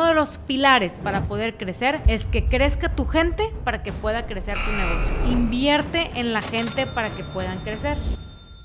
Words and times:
uno 0.00 0.08
de 0.08 0.14
los 0.14 0.38
pilares 0.38 0.98
para 0.98 1.24
poder 1.24 1.58
crecer 1.58 2.00
es 2.06 2.24
que 2.24 2.46
crezca 2.46 2.94
tu 2.94 3.04
gente 3.04 3.50
para 3.64 3.82
que 3.82 3.92
pueda 3.92 4.24
crecer 4.24 4.56
tu 4.56 4.72
negocio. 4.72 5.30
Invierte 5.30 6.10
en 6.14 6.32
la 6.32 6.40
gente 6.40 6.86
para 6.86 7.10
que 7.10 7.22
puedan 7.22 7.58
crecer. 7.58 7.98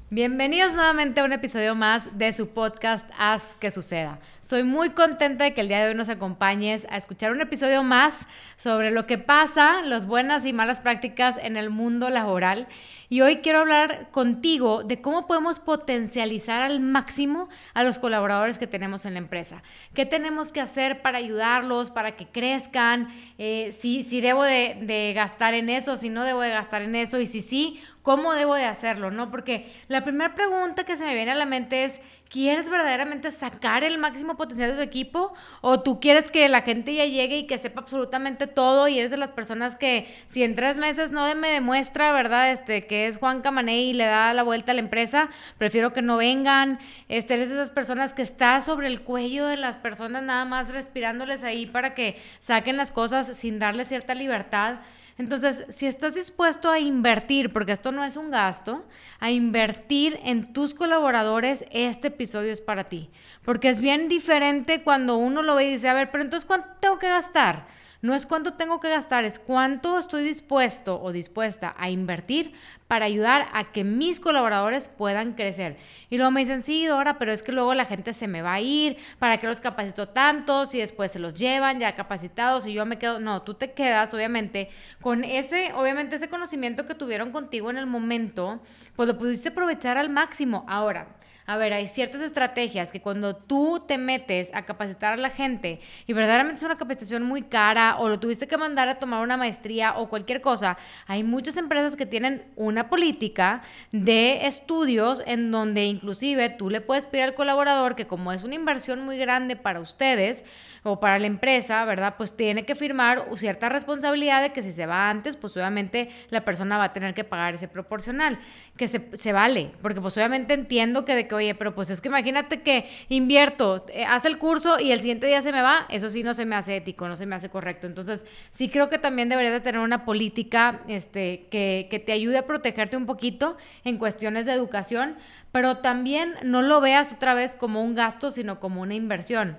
Bienvenidos 0.09 0.71
nuevamente 0.71 1.19
a 1.19 1.25
un 1.25 1.33
episodio 1.33 1.75
más 1.75 2.07
de 2.17 2.31
su 2.31 2.53
podcast 2.53 3.05
Haz 3.19 3.43
que 3.59 3.69
suceda. 3.69 4.19
Soy 4.45 4.61
muy 4.61 4.91
contenta 4.91 5.43
de 5.43 5.55
que 5.55 5.61
el 5.61 5.69
día 5.69 5.81
de 5.81 5.89
hoy 5.89 5.95
nos 5.95 6.07
acompañes 6.07 6.85
a 6.91 6.97
escuchar 6.97 7.31
un 7.31 7.41
episodio 7.41 7.81
más 7.81 8.28
sobre 8.57 8.91
lo 8.91 9.07
que 9.07 9.17
pasa, 9.17 9.81
las 9.81 10.05
buenas 10.05 10.46
y 10.46 10.53
malas 10.53 10.81
prácticas 10.81 11.37
en 11.41 11.57
el 11.57 11.71
mundo 11.71 12.11
laboral 12.11 12.67
y 13.10 13.21
hoy 13.21 13.37
quiero 13.37 13.60
hablar 13.60 14.10
contigo 14.11 14.83
de 14.83 15.01
cómo 15.01 15.28
podemos 15.28 15.60
potencializar 15.60 16.63
al 16.63 16.79
máximo 16.79 17.49
a 17.73 17.84
los 17.84 17.99
colaboradores 17.99 18.57
que 18.57 18.67
tenemos 18.67 19.05
en 19.05 19.13
la 19.13 19.20
empresa. 19.20 19.61
¿Qué 19.93 20.05
tenemos 20.05 20.52
que 20.52 20.62
hacer 20.62 21.02
para 21.02 21.20
ayudarlos, 21.20 21.91
para 21.91 22.16
que 22.16 22.27
crezcan? 22.27 23.09
Eh, 23.37 23.75
si, 23.77 24.03
si 24.03 24.21
debo 24.21 24.43
de, 24.43 25.13
gastar 25.15 25.53
en 25.53 25.70
eso, 25.70 25.98
si 25.98 26.09
no 26.09 26.23
debo 26.23 26.41
de 26.41 26.49
gastar 26.49 26.81
en 26.81 26.95
eso 26.95 27.20
y 27.20 27.27
si 27.27 27.41
sí, 27.41 27.79
¿cómo 28.01 28.34
debo 28.34 28.55
de 28.55 28.65
hacerlo? 28.65 29.12
¿no? 29.12 29.29
Porque 29.29 29.71
la 29.87 30.03
primera 30.03 30.34
pregunta 30.34 30.84
que 30.84 30.95
se 30.95 31.05
me 31.05 31.13
viene 31.13 31.31
a 31.31 31.35
la 31.35 31.45
mente 31.45 31.85
es, 31.85 32.01
¿quieres 32.35 32.70
verdaderamente 32.70 33.31
sacar 33.31 33.85
el 33.85 33.98
máximo 33.98 34.35
potencial 34.35 34.71
de 34.71 34.76
tu 34.76 34.81
equipo? 34.81 35.34
¿O 35.62 35.80
tú 35.80 36.02
quieres 36.02 36.30
que 36.30 36.49
la 36.49 36.63
gente 36.63 36.93
ya 36.93 37.05
llegue 37.05 37.38
y 37.38 37.48
que 37.48 37.57
sepa 37.57 37.80
absolutamente 37.80 38.45
todo 38.45 38.89
y 38.89 38.99
eres 38.99 39.09
de 39.09 39.16
las 39.16 39.31
personas 39.31 39.77
que 39.77 40.13
si 40.27 40.43
en 40.43 40.53
tres 40.53 40.77
meses 40.77 41.12
no 41.12 41.34
me 41.34 41.48
demuestra, 41.48 42.12
¿verdad? 42.12 42.52
Este, 42.52 42.88
que 42.88 43.07
es 43.07 43.16
Juan 43.16 43.40
Camané 43.40 43.84
y 43.84 43.93
le 43.93 44.03
da 44.03 44.34
la 44.34 44.43
vuelta 44.43 44.73
a 44.73 44.76
la 44.76 44.81
empresa, 44.81 45.29
prefiero 45.57 45.93
que 45.93 46.02
no 46.02 46.17
vengan. 46.17 46.79
Este, 47.07 47.35
eres 47.35 47.48
de 47.48 47.55
esas 47.55 47.71
personas 47.71 48.13
que 48.13 48.23
está 48.23 48.59
sobre 48.59 48.88
el 48.88 49.04
cuello 49.04 49.48
de 49.48 49.55
las 49.55 49.77
personas 49.77 50.21
nada 50.21 50.43
más 50.43 50.73
respirándoles 50.73 51.45
ahí 51.45 51.67
para 51.67 51.93
que 51.93 52.21
saquen 52.41 52.76
las 52.76 52.91
cosas 52.91 53.27
sin 53.27 53.59
darles 53.59 53.88
cierta 53.88 54.13
libertad. 54.13 54.79
Entonces, 55.17 55.65
si 55.70 55.85
estás 55.85 56.15
dispuesto 56.15 56.70
a 56.70 56.79
invertir, 56.79 57.53
porque 57.53 57.71
esto 57.71 57.91
no 57.93 58.03
es 58.03 58.17
un 58.17 58.31
gasto, 58.31 58.85
a 59.20 59.31
invertir 59.31 60.20
en 60.23 60.51
tus 60.51 60.73
colaboradores, 60.73 61.63
este 61.71 62.09
episodio 62.09 62.51
es 62.51 62.59
para 62.59 62.85
ti. 62.85 63.09
Porque 63.43 63.70
es 63.70 63.79
bien 63.79 64.09
diferente 64.09 64.84
cuando 64.84 65.16
uno 65.17 65.42
lo 65.42 65.56
ve 65.56 65.67
y 65.67 65.72
dice, 65.72 65.88
a 65.88 65.94
ver, 65.94 66.12
pero 66.12 66.23
entonces, 66.23 66.45
¿cuánto 66.45 66.67
tengo 66.81 67.00
que 67.00 67.08
gastar? 67.08 67.67
No 68.06 68.14
es 68.14 68.28
cuánto 68.28 68.53
tengo 68.53 68.80
que 68.80 68.88
gastar, 68.88 69.25
es 69.25 69.39
cuánto 69.39 69.98
estoy 69.98 70.23
dispuesto 70.23 71.02
o 71.02 71.11
dispuesta 71.11 71.73
a 71.75 71.89
invertir 71.89 72.53
para 72.88 73.06
ayudar 73.06 73.47
a 73.52 73.72
que 73.72 73.84
mis 73.84 74.20
colaboradores 74.20 74.89
puedan 74.89 75.34
crecer. 75.34 75.78
Y 76.12 76.17
luego 76.17 76.30
me 76.30 76.42
dicen, 76.42 76.62
sí, 76.62 76.86
Dora, 76.86 77.17
pero 77.17 77.31
es 77.31 77.42
que 77.42 77.52
luego 77.52 77.73
la 77.73 77.86
gente 77.86 78.14
se 78.14 78.28
me 78.28 78.44
va 78.44 78.53
a 78.53 78.62
ir, 78.62 78.97
¿para 79.17 79.39
qué 79.39 79.47
los 79.47 79.59
capacito 79.59 80.09
tantos? 80.09 80.75
Y 80.75 80.78
después 80.78 81.14
se 81.14 81.17
los 81.17 81.34
llevan 81.34 81.80
ya 81.80 81.95
capacitados 81.95 82.67
y 82.67 82.73
yo 82.73 82.86
me 82.86 83.00
quedo, 83.00 83.20
no, 83.20 83.42
tú 83.42 83.56
te 83.56 83.72
quedas 83.72 84.14
obviamente 84.14 84.69
con 85.02 85.23
ese, 85.23 85.73
obviamente 85.73 86.17
ese 86.17 86.30
conocimiento 86.30 86.86
que 86.86 86.94
tuvieron 86.94 87.31
contigo 87.31 87.72
en 87.72 87.78
el 87.78 87.88
momento, 87.88 88.62
pues 88.95 89.08
lo 89.08 89.17
pudiste 89.17 89.50
aprovechar 89.50 89.97
al 89.97 90.12
máximo. 90.12 90.64
Ahora, 90.67 91.08
a 91.48 91.58
ver, 91.58 91.74
hay 91.74 91.86
ciertas 91.86 92.22
estrategias 92.22 92.92
que 92.92 93.02
cuando 93.02 93.36
tú 93.36 93.84
te 93.88 93.98
metes 93.98 94.50
a 94.54 94.64
capacitar 94.64 95.14
a 95.14 95.18
la 95.18 95.30
gente 95.30 95.80
y 96.08 96.14
verdaderamente 96.14 96.60
es 96.60 96.64
una 96.64 96.78
capacitación 96.78 97.24
muy 97.24 97.44
cara 97.44 97.98
o 98.00 98.10
lo 98.10 98.20
tuviste 98.20 98.48
que 98.48 98.58
mandar 98.58 98.88
a 98.90 98.98
tomar 98.98 99.22
una 99.22 99.38
maestría 99.38 99.98
o 99.98 100.10
cualquier 100.10 100.42
cosa, 100.42 100.78
hay 101.06 101.24
muchas 101.24 101.58
empresas 101.58 101.96
que 101.96 102.08
tienen 102.08 102.44
una 102.56 102.90
política 102.90 103.62
de 103.92 104.48
estudios 104.48 105.22
en 105.26 105.52
donde 105.52 105.86
inclusive 105.86 106.50
tú 106.50 106.70
le 106.70 106.82
puedes 106.82 107.06
pedir 107.06 107.26
al 107.26 107.36
colaborador 107.36 107.96
que 107.96 108.08
como 108.08 108.32
es 108.32 108.44
una 108.44 108.56
inversión 108.56 109.06
muy 109.06 109.18
grande 109.18 109.56
para 109.56 109.80
ustedes 109.80 110.44
o 110.84 111.00
para 111.00 111.20
la 111.20 111.28
empresa, 111.28 111.86
¿verdad? 111.86 112.16
Pues 112.18 112.36
tiene 112.36 112.66
que 112.66 112.76
firmar 112.76 113.26
cierta 113.36 113.70
responsabilidad 113.70 114.42
de 114.42 114.52
que 114.52 114.62
si 114.64 114.72
se 114.72 114.86
va 114.86 115.09
antes, 115.09 115.36
pues 115.36 115.56
obviamente 115.58 116.09
la 116.30 116.44
persona 116.46 116.78
va 116.78 116.86
a 116.86 116.94
tener 116.94 117.14
que 117.14 117.24
pagar 117.24 117.56
ese 117.56 117.68
proporcional, 117.68 118.40
que 118.78 118.88
se, 118.88 119.09
se 119.14 119.31
vale, 119.31 119.72
porque 119.81 120.02
pues 120.02 120.16
obviamente 120.18 120.53
entiendo 120.53 121.06
que 121.06 121.16
de 121.16 121.28
que 121.28 121.34
oye, 121.35 121.56
pero 121.56 121.75
pues 121.75 121.90
es 121.90 122.01
que 122.01 122.07
imagínate 122.07 122.62
que 122.62 122.90
invierto, 123.09 123.85
eh, 123.90 124.06
hace 124.06 124.28
el 124.28 124.38
curso 124.38 124.79
y 124.79 124.91
el 124.91 124.97
siguiente 125.00 125.28
día 125.28 125.41
se 125.41 125.51
me 125.51 125.62
va, 125.62 125.85
eso 125.90 126.09
sí 126.09 126.23
no 126.23 126.34
se 126.34 126.46
me 126.46 126.56
hace 126.56 126.75
ético, 126.75 127.07
no 127.07 127.16
se 127.16 127.25
me 127.25 127.35
hace 127.35 127.50
correcto. 127.50 127.88
Entonces, 127.88 128.25
sí 128.51 128.69
creo 128.69 128.90
que 128.90 128.97
también 128.97 129.29
deberías 129.29 129.53
de 129.53 129.62
tener 129.62 129.81
una 129.81 130.06
política 130.06 130.79
este, 130.88 131.47
que, 131.51 131.88
que 131.90 132.00
te 132.00 132.12
ayude 132.12 132.38
a 132.38 132.47
protegerte 132.47 132.97
un 132.97 133.06
poquito 133.06 133.57
en 133.84 133.97
cuestiones 133.97 134.45
de 134.45 134.53
educación, 134.53 135.16
pero 135.51 135.78
también 135.78 136.35
no 136.44 136.62
lo 136.62 136.81
veas 136.81 137.12
otra 137.12 137.34
vez 137.34 137.56
como 137.56 137.84
un 137.84 137.95
gasto, 137.95 138.31
sino 138.31 138.59
como 138.59 138.81
una 138.81 138.95
inversión. 138.95 139.57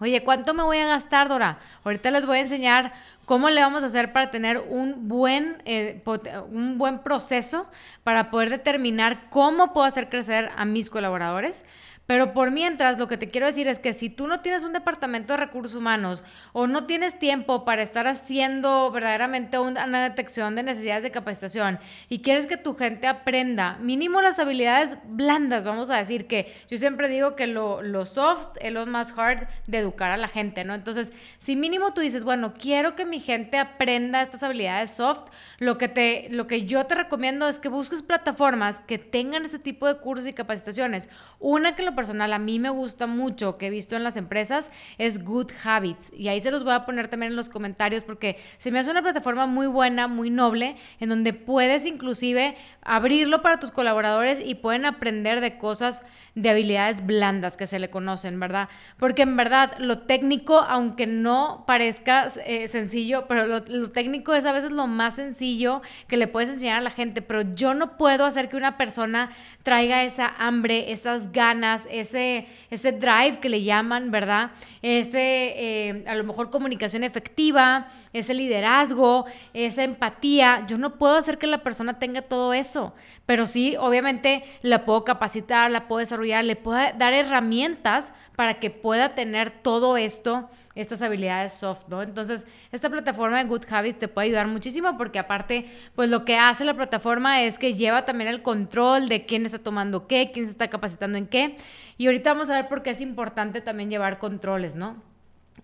Oye, 0.00 0.24
¿cuánto 0.24 0.54
me 0.54 0.62
voy 0.62 0.78
a 0.78 0.86
gastar, 0.86 1.28
Dora? 1.28 1.58
Ahorita 1.84 2.10
les 2.10 2.26
voy 2.26 2.38
a 2.38 2.40
enseñar 2.40 2.92
¿Cómo 3.30 3.48
le 3.48 3.60
vamos 3.60 3.84
a 3.84 3.86
hacer 3.86 4.12
para 4.12 4.32
tener 4.32 4.58
un 4.58 5.06
buen, 5.06 5.62
eh, 5.64 6.02
un 6.50 6.78
buen 6.78 6.98
proceso 6.98 7.68
para 8.02 8.28
poder 8.28 8.50
determinar 8.50 9.30
cómo 9.30 9.72
puedo 9.72 9.86
hacer 9.86 10.08
crecer 10.08 10.50
a 10.56 10.64
mis 10.64 10.90
colaboradores? 10.90 11.64
Pero 12.10 12.32
por 12.32 12.50
mientras, 12.50 12.98
lo 12.98 13.06
que 13.06 13.16
te 13.16 13.28
quiero 13.28 13.46
decir 13.46 13.68
es 13.68 13.78
que 13.78 13.92
si 13.92 14.10
tú 14.10 14.26
no 14.26 14.40
tienes 14.40 14.64
un 14.64 14.72
departamento 14.72 15.32
de 15.32 15.36
recursos 15.36 15.76
humanos 15.76 16.24
o 16.52 16.66
no 16.66 16.84
tienes 16.84 17.16
tiempo 17.16 17.64
para 17.64 17.82
estar 17.82 18.08
haciendo 18.08 18.90
verdaderamente 18.90 19.60
una 19.60 20.02
detección 20.02 20.56
de 20.56 20.64
necesidades 20.64 21.04
de 21.04 21.12
capacitación 21.12 21.78
y 22.08 22.18
quieres 22.18 22.48
que 22.48 22.56
tu 22.56 22.74
gente 22.74 23.06
aprenda 23.06 23.78
mínimo 23.78 24.20
las 24.22 24.40
habilidades 24.40 24.98
blandas, 25.04 25.64
vamos 25.64 25.88
a 25.92 25.98
decir 25.98 26.26
que 26.26 26.52
yo 26.68 26.78
siempre 26.78 27.08
digo 27.08 27.36
que 27.36 27.46
lo, 27.46 27.80
lo 27.80 28.04
soft 28.04 28.56
es 28.60 28.72
lo 28.72 28.84
más 28.86 29.16
hard 29.16 29.46
de 29.68 29.78
educar 29.78 30.10
a 30.10 30.16
la 30.16 30.26
gente, 30.26 30.64
¿no? 30.64 30.74
Entonces, 30.74 31.12
si 31.38 31.54
mínimo 31.54 31.94
tú 31.94 32.00
dices, 32.00 32.24
bueno, 32.24 32.54
quiero 32.54 32.96
que 32.96 33.06
mi 33.06 33.20
gente 33.20 33.56
aprenda 33.56 34.20
estas 34.20 34.42
habilidades 34.42 34.90
soft, 34.90 35.30
lo 35.60 35.78
que, 35.78 35.86
te, 35.86 36.26
lo 36.30 36.48
que 36.48 36.66
yo 36.66 36.86
te 36.86 36.96
recomiendo 36.96 37.48
es 37.48 37.60
que 37.60 37.68
busques 37.68 38.02
plataformas 38.02 38.80
que 38.80 38.98
tengan 38.98 39.44
este 39.44 39.60
tipo 39.60 39.86
de 39.86 39.98
cursos 39.98 40.26
y 40.26 40.32
capacitaciones. 40.32 41.08
Una 41.38 41.76
que 41.76 41.84
lo 41.84 41.94
personal 42.00 42.32
a 42.32 42.38
mí 42.38 42.58
me 42.58 42.70
gusta 42.70 43.06
mucho, 43.06 43.58
que 43.58 43.66
he 43.66 43.70
visto 43.70 43.94
en 43.94 44.02
las 44.02 44.16
empresas, 44.16 44.70
es 44.96 45.22
Good 45.22 45.50
Habits. 45.62 46.10
Y 46.16 46.28
ahí 46.28 46.40
se 46.40 46.50
los 46.50 46.64
voy 46.64 46.72
a 46.72 46.86
poner 46.86 47.08
también 47.08 47.32
en 47.32 47.36
los 47.36 47.50
comentarios 47.50 48.04
porque 48.04 48.38
se 48.56 48.70
me 48.70 48.78
hace 48.78 48.90
una 48.90 49.02
plataforma 49.02 49.44
muy 49.44 49.66
buena, 49.66 50.08
muy 50.08 50.30
noble, 50.30 50.76
en 50.98 51.10
donde 51.10 51.34
puedes 51.34 51.84
inclusive 51.84 52.56
abrirlo 52.80 53.42
para 53.42 53.60
tus 53.60 53.70
colaboradores 53.70 54.40
y 54.42 54.54
pueden 54.54 54.86
aprender 54.86 55.42
de 55.42 55.58
cosas, 55.58 56.02
de 56.34 56.48
habilidades 56.48 57.04
blandas 57.04 57.58
que 57.58 57.66
se 57.66 57.78
le 57.78 57.90
conocen, 57.90 58.40
¿verdad? 58.40 58.70
Porque 58.96 59.20
en 59.20 59.36
verdad 59.36 59.76
lo 59.78 59.98
técnico, 59.98 60.60
aunque 60.60 61.06
no 61.06 61.64
parezca 61.66 62.32
eh, 62.46 62.66
sencillo, 62.68 63.26
pero 63.28 63.46
lo, 63.46 63.58
lo 63.60 63.90
técnico 63.90 64.32
es 64.32 64.46
a 64.46 64.52
veces 64.52 64.72
lo 64.72 64.86
más 64.86 65.16
sencillo 65.16 65.82
que 66.08 66.16
le 66.16 66.28
puedes 66.28 66.48
enseñar 66.48 66.78
a 66.78 66.80
la 66.80 66.88
gente, 66.88 67.20
pero 67.20 67.42
yo 67.54 67.74
no 67.74 67.98
puedo 67.98 68.24
hacer 68.24 68.48
que 68.48 68.56
una 68.56 68.78
persona 68.78 69.32
traiga 69.64 70.02
esa 70.02 70.32
hambre, 70.38 70.92
esas 70.92 71.32
ganas, 71.32 71.79
ese, 71.90 72.46
ese 72.70 72.92
drive 72.92 73.38
que 73.40 73.48
le 73.48 73.62
llaman, 73.62 74.10
¿verdad? 74.10 74.50
Ese, 74.82 75.18
eh, 75.20 76.04
a 76.06 76.14
lo 76.14 76.24
mejor 76.24 76.50
comunicación 76.50 77.04
efectiva, 77.04 77.88
ese 78.12 78.34
liderazgo, 78.34 79.26
esa 79.54 79.84
empatía. 79.84 80.64
Yo 80.66 80.78
no 80.78 80.96
puedo 80.96 81.16
hacer 81.16 81.38
que 81.38 81.46
la 81.46 81.62
persona 81.62 81.98
tenga 81.98 82.22
todo 82.22 82.52
eso, 82.52 82.94
pero 83.26 83.46
sí, 83.46 83.76
obviamente, 83.76 84.44
la 84.62 84.84
puedo 84.84 85.04
capacitar, 85.04 85.70
la 85.70 85.86
puedo 85.88 86.00
desarrollar, 86.00 86.44
le 86.44 86.56
puedo 86.56 86.78
dar 86.98 87.12
herramientas 87.12 88.12
para 88.36 88.58
que 88.58 88.70
pueda 88.70 89.14
tener 89.14 89.50
todo 89.50 89.96
esto, 89.96 90.48
estas 90.74 91.02
habilidades 91.02 91.52
soft, 91.52 91.88
¿no? 91.88 92.02
Entonces, 92.02 92.46
esta 92.70 92.88
plataforma 92.88 93.38
de 93.38 93.44
Good 93.44 93.64
Habits 93.68 93.98
te 93.98 94.08
puede 94.08 94.28
ayudar 94.28 94.46
muchísimo 94.46 94.96
porque 94.96 95.18
aparte, 95.18 95.66
pues 95.96 96.08
lo 96.08 96.24
que 96.24 96.38
hace 96.38 96.64
la 96.64 96.74
plataforma 96.74 97.42
es 97.42 97.58
que 97.58 97.74
lleva 97.74 98.04
también 98.04 98.30
el 98.30 98.42
control 98.42 99.08
de 99.08 99.26
quién 99.26 99.46
está 99.46 99.58
tomando 99.58 100.06
qué, 100.06 100.30
quién 100.32 100.46
se 100.46 100.52
está 100.52 100.68
capacitando 100.68 101.18
en 101.18 101.26
qué. 101.26 101.56
Y 101.98 102.06
ahorita 102.06 102.32
vamos 102.32 102.50
a 102.50 102.54
ver 102.54 102.68
por 102.68 102.82
qué 102.82 102.90
es 102.90 103.00
importante 103.00 103.60
también 103.60 103.90
llevar 103.90 104.18
controles, 104.18 104.76
¿no? 104.76 105.02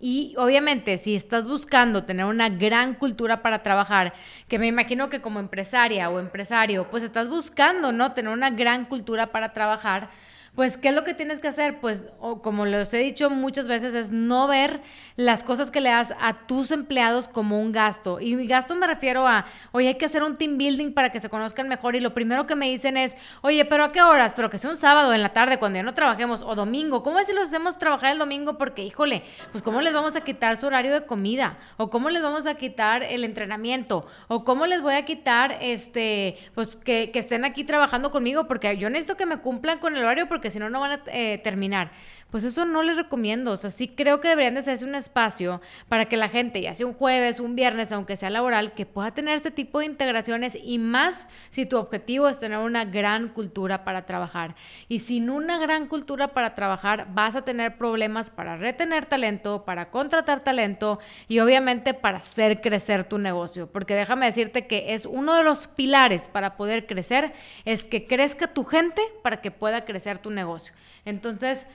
Y 0.01 0.35
obviamente, 0.37 0.99
si 0.99 1.15
estás 1.15 1.47
buscando 1.47 2.05
tener 2.05 2.27
una 2.27 2.51
gran 2.51 2.95
cultura 2.95 3.43
para 3.43 3.63
trabajar, 3.63 4.13
que 4.49 4.59
me 4.59 4.67
imagino 4.67 5.09
que 5.09 5.21
como 5.21 5.41
empresaria 5.41 6.11
o 6.11 6.21
empresario, 6.21 6.91
pues 6.91 7.03
estás 7.03 7.29
buscando, 7.29 7.93
¿no? 7.93 8.13
Tener 8.13 8.33
una 8.33 8.51
gran 8.51 8.85
cultura 8.85 9.29
para 9.29 9.53
trabajar, 9.53 10.11
pues, 10.57 10.79
¿qué 10.79 10.89
es 10.89 10.95
lo 10.95 11.05
que 11.05 11.13
tienes 11.13 11.41
que 11.41 11.49
hacer? 11.49 11.81
Pues, 11.81 12.03
como 12.43 12.65
les 12.65 12.93
he 12.95 12.97
dicho 12.97 13.29
muchas 13.29 13.69
veces, 13.69 13.95
es 13.95 14.11
no 14.11 14.49
ver 14.49 14.81
las 15.15 15.45
cosas 15.45 15.71
que 15.71 15.83
le 15.83 15.91
das 15.91 16.15
a 16.19 16.47
tus 16.47 16.71
empleados 16.71 17.29
como 17.29 17.61
un 17.61 17.73
gasto. 17.73 18.21
Y 18.21 18.35
mi 18.37 18.47
gasto 18.47 18.75
me 18.75 18.87
refiero 18.87 19.29
a, 19.29 19.45
oye, 19.73 19.89
hay 19.89 19.95
que 19.97 20.07
hacer 20.07 20.23
un 20.23 20.39
team 20.39 20.57
building 20.57 20.95
para 20.95 21.11
que 21.11 21.21
se 21.21 21.29
conozcan 21.29 21.69
mejor. 21.69 21.95
Y 21.95 22.01
lo 22.01 22.15
primero 22.15 22.47
que 22.47 22.57
me 22.57 22.71
dicen 22.71 22.97
es, 22.97 23.17
oye, 23.43 23.67
pero 23.67 23.85
¿a 23.85 23.93
qué 23.93 24.01
horas? 24.01 24.33
Pero 24.35 24.49
que 24.49 24.57
sea 24.57 24.71
un 24.71 24.79
sábado 24.79 25.13
en 25.13 25.23
la 25.23 25.35
tarde 25.35 25.59
cuando 25.59 25.77
ya 25.77 25.83
no 25.83 25.93
trabajemos 25.93 26.43
o 26.43 26.55
domingo. 26.55 27.03
¿Cómo 27.03 27.19
es 27.19 27.27
si 27.27 27.35
los 27.35 27.49
hacemos 27.49 27.77
trabajar 27.77 28.13
el 28.13 28.19
domingo? 28.19 28.57
Porque, 28.57 28.83
híjole, 28.83 29.25
pues 29.53 29.63
¿cómo 29.63 29.83
les 29.83 29.93
vamos 29.93 30.17
a 30.17 30.23
quitar 30.23 30.57
su 30.57 30.67
horario 30.67 30.95
de 30.95 31.05
comida? 31.05 31.59
¿O 31.77 31.91
cómo 31.91 32.09
les 32.09 32.23
vamos 32.23 32.47
a 32.47 32.55
quitar 32.55 33.03
el 33.03 33.25
entrenamiento? 33.25 34.07
¿O 34.29 34.45
cómo 34.45 34.65
les 34.65 34.81
voy 34.81 34.95
a 34.95 35.05
quitar, 35.05 35.59
este, 35.61 36.39
pues 36.55 36.77
que, 36.77 37.11
que 37.11 37.19
estén 37.19 37.45
aquí 37.45 37.63
trabajando 37.65 38.11
conmigo? 38.11 38.47
Porque 38.47 38.75
yo 38.79 38.89
necesito 38.89 39.19
que 39.19 39.27
me 39.27 39.37
cumplan 39.37 39.81
con 39.81 39.95
el 39.97 40.03
horario 40.03 40.29
porque 40.29 40.46
si 40.51 40.59
no, 40.59 40.71
no 40.71 40.81
van 40.81 40.93
a 40.93 41.01
eh, 41.09 41.39
terminar. 41.43 41.91
Pues 42.31 42.45
eso 42.45 42.65
no 42.65 42.83
les 42.83 42.97
recomiendo. 42.97 43.53
O 43.53 43.57
sea, 43.57 43.71
sí 43.71 43.89
creo 43.89 44.21
que 44.21 44.29
deberían 44.29 44.55
de 44.55 44.61
hacerse 44.61 44.85
un 44.85 44.95
espacio 44.95 45.61
para 45.89 46.07
que 46.07 46.17
la 46.17 46.29
gente, 46.29 46.61
ya 46.61 46.75
sea 46.75 46.87
un 46.87 46.95
jueves, 46.95 47.41
un 47.41 47.55
viernes, 47.55 47.93
aunque 47.93 48.17
sea 48.17 48.31
laboral, 48.31 48.75
que 48.75 48.87
pueda 48.87 49.13
tener 49.13 49.37
este 49.37 49.51
tipo 49.51 49.79
de 49.79 49.87
integraciones 49.87 50.59
y 50.61 50.79
más 50.79 51.27
si 51.51 51.67
tu 51.67 51.77
objetivo 51.77 52.29
es 52.29 52.39
tener 52.39 52.59
una 52.59 52.85
gran 52.85 53.29
cultura 53.29 53.85
para 53.85 54.07
trabajar. 54.07 54.55
Y 54.89 55.01
sin 55.01 55.31
una 55.31 55.59
gran 55.59 55.87
cultura 55.87 56.29
para 56.29 56.55
trabajar, 56.55 57.09
vas 57.15 57.37
a 57.37 57.43
tener 57.43 57.79
problemas 57.79 58.31
para 58.31 58.57
retener 58.57 59.07
talento, 59.07 59.65
para 59.65 59.91
contratar 59.91 60.43
talento 60.43 60.99
y 61.29 61.39
obviamente 61.39 61.95
para 61.95 62.19
hacer 62.19 62.61
crecer 62.61 63.05
tu 63.05 63.19
negocio. 63.19 63.71
Porque 63.71 63.95
déjame 63.95 64.27
decirte 64.27 64.67
que 64.67 64.95
es 64.95 65.07
uno 65.07 65.35
de 65.35 65.43
los 65.43 65.69
pilares 65.69 66.29
para 66.29 66.57
poder 66.57 66.87
crecer, 66.87 67.33
es 67.65 67.85
que 67.85 68.07
crezca 68.07 68.49
tu 68.49 68.65
gente 68.65 69.03
para 69.23 69.41
que 69.41 69.51
pueda 69.51 69.85
crecer 69.85 70.19
tu 70.19 70.31
negocio. 70.31 70.75
Entonces, 71.05 71.67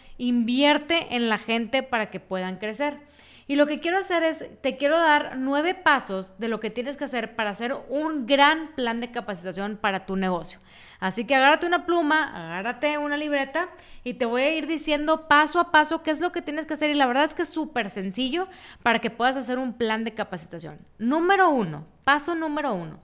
invierte 0.42 1.16
en 1.16 1.30
la 1.30 1.38
gente 1.38 1.84
para 1.84 2.10
que 2.10 2.20
puedan 2.20 2.58
crecer. 2.58 2.98
Y 3.48 3.56
lo 3.56 3.68
que 3.68 3.80
quiero 3.80 3.98
hacer 3.98 4.24
es, 4.24 4.46
te 4.62 4.78
quiero 4.78 4.98
dar 4.98 5.34
nueve 5.38 5.76
pasos 5.76 6.34
de 6.40 6.48
lo 6.48 6.60
que 6.60 6.70
tienes 6.70 6.96
que 6.96 7.04
hacer 7.04 7.36
para 7.36 7.50
hacer 7.50 7.76
un 7.90 8.26
gran 8.26 8.74
plan 8.76 9.02
de 9.02 9.12
capacitación 9.12 9.78
para 9.78 10.06
tu 10.06 10.16
negocio. 10.16 10.60
Así 11.00 11.26
que 11.26 11.36
agárrate 11.36 11.68
una 11.68 11.86
pluma, 11.86 12.54
agárrate 12.54 12.98
una 12.98 13.18
libreta 13.18 13.68
y 14.04 14.14
te 14.14 14.26
voy 14.26 14.44
a 14.44 14.56
ir 14.56 14.68
diciendo 14.68 15.28
paso 15.28 15.60
a 15.60 15.72
paso 15.72 16.02
qué 16.02 16.12
es 16.12 16.22
lo 16.22 16.32
que 16.32 16.42
tienes 16.42 16.66
que 16.66 16.76
hacer. 16.76 16.92
Y 16.92 16.96
la 16.96 17.08
verdad 17.08 17.26
es 17.26 17.34
que 17.34 17.42
es 17.42 17.50
súper 17.50 17.90
sencillo 17.90 18.48
para 18.84 19.00
que 19.00 19.10
puedas 19.10 19.36
hacer 19.36 19.60
un 19.60 19.74
plan 19.74 20.06
de 20.06 20.14
capacitación. 20.14 20.80
Número 20.98 21.50
uno, 21.50 21.86
paso 22.04 22.36
número 22.36 22.74
uno 22.74 23.00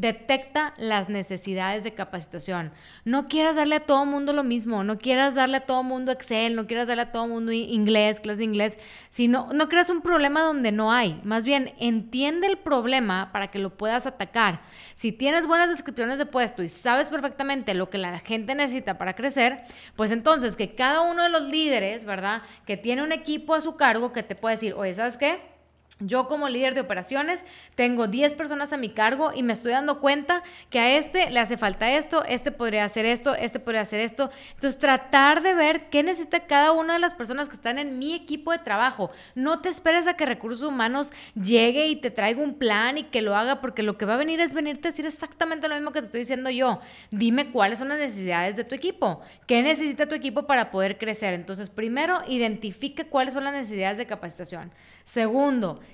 Detecta 0.00 0.74
las 0.78 1.08
necesidades 1.08 1.82
de 1.82 1.92
capacitación. 1.92 2.70
No 3.04 3.26
quieras 3.26 3.56
darle 3.56 3.74
a 3.74 3.86
todo 3.86 4.06
mundo 4.06 4.32
lo 4.32 4.44
mismo, 4.44 4.84
no 4.84 4.96
quieras 4.96 5.34
darle 5.34 5.56
a 5.56 5.66
todo 5.66 5.82
mundo 5.82 6.12
Excel, 6.12 6.54
no 6.54 6.68
quieras 6.68 6.86
darle 6.86 7.02
a 7.02 7.10
todo 7.10 7.26
mundo 7.26 7.50
inglés, 7.50 8.20
clases 8.20 8.38
de 8.38 8.44
inglés, 8.44 8.78
sino 9.10 9.48
no 9.52 9.68
creas 9.68 9.90
un 9.90 10.00
problema 10.00 10.42
donde 10.42 10.70
no 10.70 10.92
hay. 10.92 11.20
Más 11.24 11.44
bien, 11.44 11.74
entiende 11.80 12.46
el 12.46 12.58
problema 12.58 13.32
para 13.32 13.50
que 13.50 13.58
lo 13.58 13.76
puedas 13.76 14.06
atacar. 14.06 14.60
Si 14.94 15.10
tienes 15.10 15.48
buenas 15.48 15.68
descripciones 15.68 16.20
de 16.20 16.26
puesto 16.26 16.62
y 16.62 16.68
sabes 16.68 17.08
perfectamente 17.08 17.74
lo 17.74 17.90
que 17.90 17.98
la 17.98 18.20
gente 18.20 18.54
necesita 18.54 18.98
para 18.98 19.16
crecer, 19.16 19.64
pues 19.96 20.12
entonces 20.12 20.54
que 20.54 20.76
cada 20.76 21.00
uno 21.00 21.24
de 21.24 21.30
los 21.30 21.42
líderes, 21.42 22.04
¿verdad? 22.04 22.42
Que 22.66 22.76
tiene 22.76 23.02
un 23.02 23.10
equipo 23.10 23.52
a 23.52 23.60
su 23.60 23.74
cargo 23.74 24.12
que 24.12 24.22
te 24.22 24.36
puede 24.36 24.54
decir, 24.54 24.74
oye, 24.74 24.94
¿sabes 24.94 25.16
qué? 25.16 25.57
Yo 26.00 26.28
como 26.28 26.48
líder 26.48 26.74
de 26.74 26.80
operaciones 26.80 27.44
tengo 27.74 28.06
10 28.06 28.34
personas 28.34 28.72
a 28.72 28.76
mi 28.76 28.90
cargo 28.90 29.32
y 29.34 29.42
me 29.42 29.52
estoy 29.52 29.72
dando 29.72 29.98
cuenta 29.98 30.44
que 30.70 30.78
a 30.78 30.96
este 30.96 31.28
le 31.30 31.40
hace 31.40 31.56
falta 31.56 31.90
esto, 31.90 32.24
este 32.24 32.52
podría 32.52 32.84
hacer 32.84 33.04
esto, 33.04 33.34
este 33.34 33.58
podría 33.58 33.80
hacer 33.80 33.98
esto. 33.98 34.30
Entonces 34.54 34.78
tratar 34.78 35.42
de 35.42 35.54
ver 35.54 35.90
qué 35.90 36.04
necesita 36.04 36.46
cada 36.46 36.70
una 36.70 36.92
de 36.92 36.98
las 37.00 37.16
personas 37.16 37.48
que 37.48 37.56
están 37.56 37.80
en 37.80 37.98
mi 37.98 38.14
equipo 38.14 38.52
de 38.52 38.58
trabajo. 38.58 39.10
No 39.34 39.60
te 39.60 39.70
esperes 39.70 40.06
a 40.06 40.14
que 40.14 40.24
recursos 40.24 40.62
humanos 40.62 41.10
llegue 41.34 41.88
y 41.88 41.96
te 41.96 42.12
traiga 42.12 42.42
un 42.42 42.54
plan 42.54 42.96
y 42.98 43.02
que 43.04 43.20
lo 43.20 43.34
haga 43.34 43.60
porque 43.60 43.82
lo 43.82 43.98
que 43.98 44.04
va 44.04 44.14
a 44.14 44.18
venir 44.18 44.40
es 44.40 44.54
venirte 44.54 44.86
a 44.86 44.90
decir 44.92 45.04
exactamente 45.04 45.66
lo 45.66 45.74
mismo 45.74 45.90
que 45.90 45.98
te 45.98 46.06
estoy 46.06 46.20
diciendo 46.20 46.48
yo. 46.48 46.80
Dime 47.10 47.50
cuáles 47.50 47.80
son 47.80 47.88
las 47.88 47.98
necesidades 47.98 48.54
de 48.54 48.62
tu 48.62 48.76
equipo, 48.76 49.20
qué 49.48 49.62
necesita 49.62 50.06
tu 50.06 50.14
equipo 50.14 50.46
para 50.46 50.70
poder 50.70 50.96
crecer. 50.96 51.34
Entonces 51.34 51.70
primero 51.70 52.20
identifique 52.28 53.08
cuáles 53.08 53.34
son 53.34 53.42
las 53.42 53.52
necesidades 53.52 53.98
de 53.98 54.06
capacitación. 54.06 54.70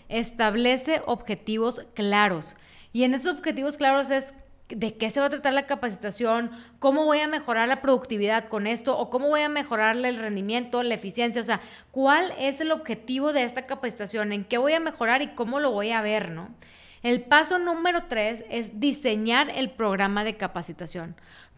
Establece 0.09 1.03
objetivos 1.07 1.87
claros. 1.95 2.57
Y 2.93 3.05
en 3.05 3.15
esos 3.15 3.37
objetivos 3.37 3.77
claros 3.77 4.11
es 4.11 4.35
de 4.69 4.97
qué 4.97 5.11
se 5.11 5.21
va 5.21 5.27
a 5.27 5.31
tratar 5.31 5.53
la 5.53 5.67
capacitación, 5.67 6.51
cómo 6.79 7.05
voy 7.05 7.21
a 7.21 7.29
mejorar 7.29 7.69
la 7.69 7.83
productividad 7.83 8.49
con 8.49 8.67
esto 8.67 8.97
o 8.99 9.11
cómo 9.11 9.29
voy 9.29 9.43
a 9.43 9.49
mejorarle 9.49 10.09
el 10.09 10.17
rendimiento, 10.17 10.83
la 10.83 10.95
eficiencia, 10.95 11.43
o 11.43 11.45
sea, 11.45 11.61
cuál 11.91 12.33
es 12.39 12.61
el 12.61 12.73
objetivo 12.73 13.33
de 13.33 13.45
esta 13.45 13.67
capacitación, 13.67 14.33
en 14.33 14.45
qué 14.45 14.57
voy 14.59 14.73
a 14.73 14.81
mejorar 14.81 15.23
y 15.23 15.29
cómo 15.35 15.61
lo 15.61 15.71
voy 15.71 15.91
a 15.91 16.03
ver, 16.03 16.31
¿no? 16.31 16.49
El 17.03 17.21
paso 17.21 17.59
número 17.59 18.05
tres 18.09 18.45
es 18.49 18.81
diseñar 18.81 19.51
el 19.51 19.71
programa 19.71 20.25
de 20.25 20.39
capacitación 20.39 21.15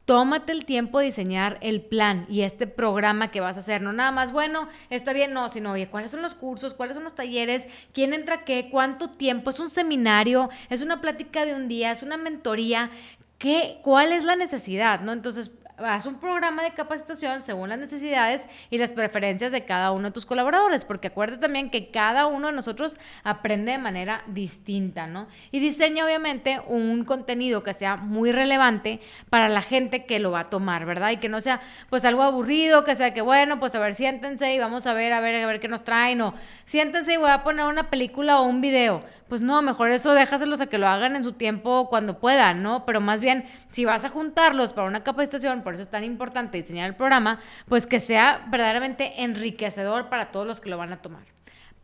tómate 0.06 0.53
el 0.53 0.64
tiempo 0.64 1.00
de 1.00 1.06
diseñar 1.06 1.58
el 1.61 1.82
plan 1.82 2.26
y 2.31 2.43
este 2.43 2.67
programa 2.67 3.31
que 3.31 3.41
vas 3.41 3.56
a 3.56 3.61
hacer. 3.61 3.82
No 3.82 3.93
nada 3.93 4.12
más, 4.12 4.32
bueno, 4.32 4.69
está 4.88 5.12
bien, 5.12 5.32
no, 5.35 5.49
sino, 5.49 5.73
oye, 5.73 5.88
¿cuáles 5.88 6.12
son 6.12 6.23
los 6.23 6.35
cursos? 6.35 6.75
¿Cuáles 6.75 6.94
son 6.94 7.05
los 7.05 7.14
talleres? 7.14 7.67
¿Quién 7.93 8.14
entra 8.14 8.44
qué? 8.44 8.69
¿Cuánto 8.70 9.11
tiempo? 9.11 9.50
¿Es 9.50 9.61
un 9.61 9.69
seminario? 9.69 10.49
¿Es 10.70 10.81
una 10.81 11.00
plática 11.00 11.44
de 11.44 11.55
un 11.55 11.69
día? 11.69 11.91
¿Es 11.91 12.03
una 12.03 12.17
mentoría? 12.17 12.91
¿Qué, 13.38 13.81
¿Cuál 13.82 14.12
es 14.12 14.25
la 14.25 14.37
necesidad? 14.37 15.00
¿no? 15.00 15.12
Entonces, 15.12 15.50
haz 15.78 16.06
un 16.06 16.17
programa 16.17 16.62
de 16.62 16.73
capacitación 16.73 17.43
según 17.43 17.69
las 17.69 17.78
necesidades 17.78 18.46
y 18.70 18.78
las 18.78 18.93
preferencias 18.93 19.52
de 19.52 19.64
cada 19.64 19.93
uno 19.93 20.08
de 20.08 20.12
tus 20.12 20.26
colaboradores, 20.26 20.84
porque 20.84 21.08
acuérdate 21.08 21.43
también 21.43 21.70
que 21.70 21.90
cada 21.90 22.26
uno 22.26 22.49
de 22.49 22.55
nosotros 22.55 22.99
aprende 23.25 23.73
de 23.73 23.78
manera 23.78 24.23
distinta, 24.26 25.06
¿no? 25.06 25.26
Y 25.50 25.61
diseña 25.61 26.05
obviamente 26.05 26.61
un 26.67 27.05
contenido 27.05 27.62
que 27.62 27.75
sea 27.75 27.96
muy 27.96 28.32
relevante 28.32 29.00
para 29.31 29.49
la 29.49 29.62
gente 29.62 30.06
que 30.06 30.19
lo 30.19 30.31
va 30.31 30.40
a 30.40 30.50
tomar, 30.50 30.87
¿verdad? 30.87 31.11
Y 31.11 31.19
que 31.19 31.28
no 31.28 31.40
sea 31.40 31.61
pues 31.90 32.05
algo 32.05 32.22
aburrido, 32.22 32.84
que 32.84 32.94
sea 32.94 33.12
que 33.12 33.20
bueno, 33.20 33.61
pues 33.61 33.75
a 33.75 33.79
ver, 33.79 33.94
siéntense 33.94 34.55
y 34.55 34.58
vamos 34.58 34.87
a 34.87 34.94
ver, 34.94 35.12
a 35.12 35.20
ver, 35.20 35.43
a 35.43 35.46
ver 35.46 35.61
qué 35.61 35.69
nos 35.69 35.84
traen, 35.84 36.20
o 36.22 36.34
siéntense 36.64 37.14
y 37.14 37.17
voy 37.17 37.31
a 37.31 37.43
poner 37.43 37.67
una 37.67 37.90
película 37.90 38.40
o 38.40 38.44
un 38.44 38.61
video 38.61 39.02
pues 39.29 39.43
no, 39.43 39.61
mejor 39.61 39.90
eso 39.90 40.14
déjaselos 40.14 40.61
a 40.61 40.67
que 40.67 40.79
lo 40.79 40.87
hagan 40.87 41.17
en 41.17 41.25
su 41.25 41.32
tiempo 41.32 41.88
cuando 41.88 42.19
puedan, 42.19 42.62
¿no? 42.62 42.87
Pero 42.87 43.00
más 43.00 43.20
bien, 43.20 43.44
si 43.69 43.84
vas 43.84 44.05
a 44.05 44.08
juntarlos 44.08 44.72
para 44.72 44.87
una 44.87 45.02
capacitación, 45.02 45.62
por 45.67 45.75
eso 45.75 45.83
es 45.83 45.89
tan 45.89 46.05
importante 46.05 46.59
diseñar 46.59 46.89
el 46.89 46.95
programa, 46.95 47.41
pues 47.69 47.89
que 47.89 47.99
sea 47.99 48.47
verdaderamente 48.53 49.25
enriquecedor 49.25 50.09
para 50.09 50.31
todos 50.31 50.47
los 50.47 50.61
que 50.61 50.71
lo 50.71 50.79
van 50.79 50.93
a 50.93 51.03
tomar. 51.03 51.36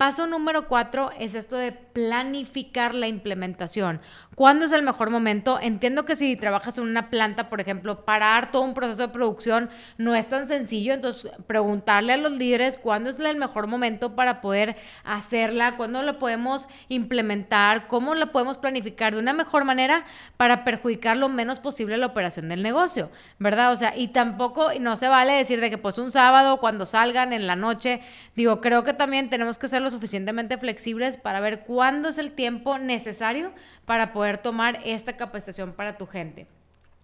Paso 0.03 0.27
número 0.27 0.67
cuatro 0.67 1.13
es 1.17 1.37
esto 1.37 1.55
de 1.55 1.71
planificar 1.71 2.93
la 2.93 3.07
implementación. 3.07 4.01
¿Cuándo 4.35 4.65
es 4.65 4.73
el 4.73 4.83
mejor 4.83 5.11
momento? 5.11 5.61
Entiendo 5.61 6.05
que 6.05 6.17
si 6.17 6.35
trabajas 6.35 6.79
en 6.79 6.85
una 6.85 7.09
planta, 7.09 7.49
por 7.49 7.61
ejemplo, 7.61 8.05
parar 8.05 8.51
todo 8.51 8.63
un 8.63 8.75
proceso 8.75 9.03
de 9.03 9.09
producción 9.09 9.71
no 9.99 10.17
es 10.17 10.29
tan 10.29 10.49
sencillo, 10.49 10.95
entonces 10.95 11.31
preguntarle 11.47 12.15
a 12.15 12.17
los 12.17 12.33
líderes 12.33 12.79
cuándo 12.79 13.11
es 13.11 13.19
el 13.21 13.37
mejor 13.37 13.69
momento 13.69 14.17
para 14.17 14.41
poder 14.41 14.75
hacerla, 15.05 15.77
cuándo 15.77 16.03
la 16.03 16.19
podemos 16.19 16.67
implementar, 16.89 17.87
cómo 17.87 18.17
la 18.17 18.33
podemos 18.33 18.57
planificar 18.57 19.15
de 19.15 19.21
una 19.21 19.35
mejor 19.35 19.65
manera 19.65 20.05
para 20.37 20.65
perjudicar 20.65 21.17
lo 21.17 21.29
menos 21.29 21.61
posible 21.61 21.97
la 21.97 22.07
operación 22.07 22.49
del 22.49 22.65
negocio, 22.65 23.11
¿verdad? 23.39 23.71
O 23.71 23.77
sea, 23.77 23.97
y 23.97 24.09
tampoco 24.09 24.71
no 24.81 24.97
se 24.97 25.07
vale 25.07 25.35
decir 25.35 25.61
de 25.61 25.71
que 25.71 25.79
pues 25.79 25.99
un 25.99 26.11
sábado 26.11 26.59
cuando 26.59 26.87
salgan 26.87 27.33
en 27.33 27.47
la 27.47 27.55
noche, 27.55 28.01
digo, 28.35 28.61
creo 28.61 28.83
que 28.83 28.95
también 28.95 29.31
tenemos 29.31 29.59
que 29.59 29.69
ser 29.69 29.83
lo 29.83 29.92
suficientemente 29.93 30.59
flexibles 30.59 31.17
para 31.17 31.41
ver 31.41 31.61
cuándo 31.61 32.09
es 32.09 32.19
el 32.19 32.33
tiempo 32.33 32.79
necesario 32.79 33.53
para 33.85 34.13
poder 34.13 34.39
tomar 34.39 34.81
esta 34.85 35.17
capacitación 35.17 35.73
para 35.73 35.97
tu 35.97 36.07
gente. 36.07 36.47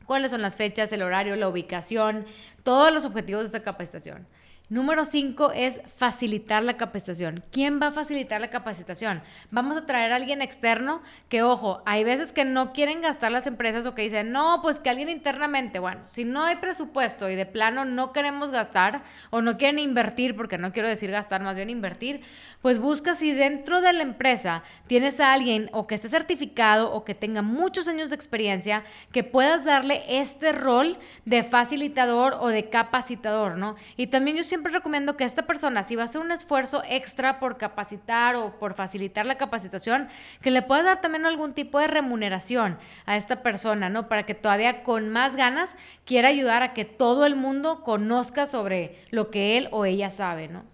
¿Cuáles 0.06 0.30
son 0.30 0.42
las 0.42 0.54
fechas, 0.54 0.92
el 0.92 1.02
horario, 1.02 1.36
la 1.36 1.48
ubicación, 1.48 2.26
todos 2.62 2.92
los 2.92 3.04
objetivos 3.04 3.42
de 3.42 3.46
esta 3.46 3.62
capacitación? 3.62 4.26
Número 4.70 5.06
cinco 5.06 5.50
es 5.50 5.80
facilitar 5.96 6.62
la 6.62 6.76
capacitación. 6.76 7.42
¿Quién 7.50 7.80
va 7.80 7.86
a 7.86 7.90
facilitar 7.90 8.38
la 8.38 8.50
capacitación? 8.50 9.22
Vamos 9.50 9.78
a 9.78 9.86
traer 9.86 10.12
a 10.12 10.16
alguien 10.16 10.42
externo 10.42 11.00
que, 11.30 11.42
ojo, 11.42 11.80
hay 11.86 12.04
veces 12.04 12.32
que 12.32 12.44
no 12.44 12.74
quieren 12.74 13.00
gastar 13.00 13.32
las 13.32 13.46
empresas 13.46 13.86
o 13.86 13.94
que 13.94 14.02
dicen, 14.02 14.30
no, 14.30 14.60
pues 14.60 14.78
que 14.78 14.90
alguien 14.90 15.08
internamente, 15.08 15.78
bueno, 15.78 16.02
si 16.04 16.24
no 16.24 16.44
hay 16.44 16.56
presupuesto 16.56 17.30
y 17.30 17.34
de 17.34 17.46
plano 17.46 17.86
no 17.86 18.12
queremos 18.12 18.50
gastar 18.50 19.04
o 19.30 19.40
no 19.40 19.56
quieren 19.56 19.78
invertir, 19.78 20.36
porque 20.36 20.58
no 20.58 20.70
quiero 20.70 20.88
decir 20.90 21.10
gastar, 21.10 21.42
más 21.42 21.56
bien 21.56 21.70
invertir, 21.70 22.20
pues 22.60 22.78
busca 22.78 23.14
si 23.14 23.32
dentro 23.32 23.80
de 23.80 23.94
la 23.94 24.02
empresa 24.02 24.64
tienes 24.86 25.18
a 25.18 25.32
alguien 25.32 25.70
o 25.72 25.86
que 25.86 25.94
esté 25.94 26.10
certificado 26.10 26.92
o 26.92 27.06
que 27.06 27.14
tenga 27.14 27.40
muchos 27.40 27.88
años 27.88 28.10
de 28.10 28.16
experiencia 28.16 28.84
que 29.12 29.24
puedas 29.24 29.64
darle 29.64 30.04
este 30.20 30.52
rol 30.52 30.98
de 31.24 31.42
facilitador 31.42 32.36
o 32.38 32.48
de 32.48 32.68
capacitador, 32.68 33.56
¿no? 33.56 33.76
Y 33.96 34.08
también 34.08 34.36
yo 34.36 34.44
siempre 34.44 34.57
siempre 34.58 34.72
recomiendo 34.72 35.16
que 35.16 35.22
esta 35.22 35.46
persona, 35.46 35.84
si 35.84 35.94
va 35.94 36.02
a 36.02 36.06
hacer 36.06 36.20
un 36.20 36.32
esfuerzo 36.32 36.82
extra 36.88 37.38
por 37.38 37.58
capacitar 37.58 38.34
o 38.34 38.58
por 38.58 38.74
facilitar 38.74 39.24
la 39.24 39.36
capacitación, 39.36 40.08
que 40.42 40.50
le 40.50 40.62
puedas 40.62 40.84
dar 40.84 41.00
también 41.00 41.26
algún 41.26 41.52
tipo 41.52 41.78
de 41.78 41.86
remuneración 41.86 42.76
a 43.06 43.16
esta 43.16 43.40
persona, 43.44 43.88
¿no? 43.88 44.08
Para 44.08 44.26
que 44.26 44.34
todavía 44.34 44.82
con 44.82 45.10
más 45.10 45.36
ganas 45.36 45.76
quiera 46.04 46.30
ayudar 46.30 46.64
a 46.64 46.74
que 46.74 46.84
todo 46.84 47.24
el 47.24 47.36
mundo 47.36 47.84
conozca 47.84 48.46
sobre 48.46 48.98
lo 49.10 49.30
que 49.30 49.58
él 49.58 49.68
o 49.70 49.84
ella 49.84 50.10
sabe, 50.10 50.48
¿no? 50.48 50.64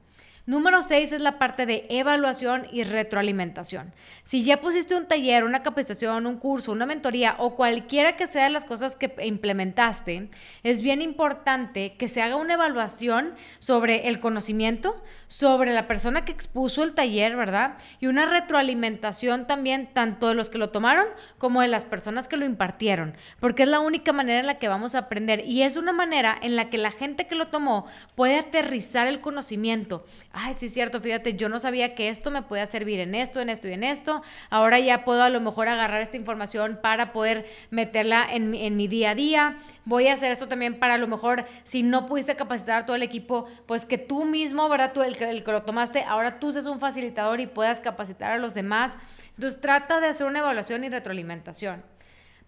Número 0.47 0.83
6 0.83 1.13
es 1.13 1.23
la 1.23 1.39
parte 1.39 1.65
de 1.65 1.87
evaluación 1.89 2.67
y 2.71 2.85
retroalimentación. 2.85 3.95
Si 4.25 4.45
ya 4.45 4.61
pusiste 4.61 4.95
un 4.95 5.07
taller, 5.07 5.43
una 5.43 5.63
capacitación, 5.63 6.27
un 6.27 6.37
curso, 6.37 6.71
una 6.71 6.85
mentoría 6.85 7.37
o 7.39 7.57
cualquiera 7.57 8.19
que 8.19 8.27
sea 8.27 8.45
de 8.45 8.51
las 8.51 8.67
cosas 8.67 8.95
que 8.95 9.15
implementaste, 9.25 10.29
es 10.63 10.83
bien 10.83 11.01
importante 11.01 11.95
que 11.97 12.09
se 12.09 12.21
haga 12.21 12.37
una 12.37 12.55
evaluación 12.55 13.33
sobre 13.59 14.09
el 14.09 14.21
conocimiento, 14.21 15.03
sobre 15.29 15.73
la 15.73 15.89
persona 15.89 16.27
que 16.27 16.33
expuso 16.33 16.85
el 16.85 16.93
taller, 16.93 17.37
¿verdad? 17.37 17.79
Y 17.99 18.09
una 18.09 18.27
retroalimentación 18.27 19.47
también 19.47 19.95
tanto 19.95 20.29
de 20.29 20.35
los 20.35 20.51
que 20.51 20.59
lo 20.59 20.69
tomaron 20.69 21.07
como 21.39 21.63
de 21.63 21.69
las 21.69 21.87
personas 21.87 22.29
que 22.29 22.37
lo 22.37 22.45
impartieron, 22.45 23.17
porque 23.41 23.63
es 23.63 23.69
la 23.71 23.81
única 23.81 24.13
manera 24.13 24.41
en 24.41 24.47
la 24.47 24.59
que 24.59 24.69
vamos 24.69 24.95
a 24.95 24.99
aprender 24.99 25.43
y 25.47 25.63
es 25.63 25.79
una 25.79 25.95
manera 25.95 26.37
en 26.43 26.55
la 26.55 26.69
que 26.69 26.77
la 26.77 26.91
gente 26.91 27.27
que 27.27 27.35
lo 27.35 27.49
tomó 27.49 27.87
puede 28.15 28.39
aterrizar 28.39 29.07
el 29.07 29.23
conocimiento 29.23 30.05
ay, 30.35 30.55
sí 30.55 30.69
cierto, 30.69 31.01
fíjate, 31.01 31.35
yo 31.35 31.49
no 31.49 31.59
sabía 31.59 31.95
que 31.95 32.09
esto 32.09 32.31
me 32.31 32.43
podía 32.43 32.67
servir 32.67 33.01
en 33.01 33.15
esto, 33.15 33.41
en 33.41 33.49
esto 33.49 33.69
y 33.69 33.73
en 33.73 33.85
esto. 33.85 34.23
Ahora 34.51 34.81
ya 34.81 35.05
puedo 35.05 35.23
a 35.23 35.31
lo 35.31 35.41
mejor 35.41 35.69
agarrar 35.69 36.03
esta 36.03 36.17
información 36.17 36.79
para 36.83 37.13
poder 37.13 37.47
meterla 37.71 38.27
en, 38.29 38.51
mi 38.77 38.89
día 38.89 39.11
a 39.11 39.15
día. 39.15 39.57
Voy 39.85 40.09
a 40.09 40.15
hacer 40.15 40.33
esto 40.33 40.49
también 40.49 40.79
para 40.79 40.95
a 40.95 40.99
lo 40.99 41.07
mejor, 41.07 41.45
si 41.63 41.83
no 41.83 42.07
pudiste 42.07 42.37
capacitar 42.37 42.83
a 42.83 42.87
todo 42.87 42.97
el 42.97 43.03
equipo, 43.03 43.47
pues 43.67 43.85
que 43.85 43.99
tú 43.99 44.25
mismo, 44.25 44.69
¿verdad? 44.69 44.93
Tú, 44.93 45.03
el, 45.03 45.15
el 45.23 45.45
que 45.45 45.53
lo 45.53 45.63
tomaste, 45.63 46.03
ahora 46.03 46.41
tú 46.41 46.53
seas 46.53 46.67
un 46.67 46.81
facilitador 46.81 47.41
y 47.41 47.47
puedas 47.47 47.81
capacitar 47.81 48.33
a 48.33 48.39
los 48.39 48.55
demás. 48.55 48.97
Entonces 49.37 49.61
trata 49.61 50.01
de 50.01 50.09
hacer 50.09 50.27
una 50.27 50.41
evaluación 50.41 50.85
y 50.85 50.89
retroalimentación. 50.89 51.83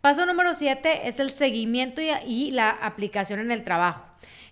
Paso 0.00 0.26
número 0.26 0.54
siete 0.54 1.08
es 1.08 1.20
el 1.20 1.30
seguimiento 1.30 2.00
y 2.00 2.50
la 2.50 2.70
aplicación 2.70 3.40
en 3.40 3.50
el 3.50 3.64
trabajo 3.64 4.02